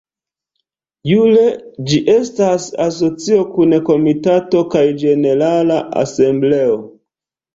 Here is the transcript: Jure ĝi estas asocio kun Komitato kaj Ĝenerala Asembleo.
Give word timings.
Jure 1.09 1.41
ĝi 1.89 1.99
estas 2.13 2.65
asocio 2.87 3.43
kun 3.57 3.75
Komitato 3.89 4.63
kaj 4.77 4.83
Ĝenerala 5.03 5.77
Asembleo. 6.05 6.79